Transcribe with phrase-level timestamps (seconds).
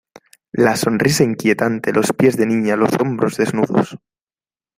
[0.53, 3.99] la sonrisa inquietante, los pies de niña, los hombros desnudos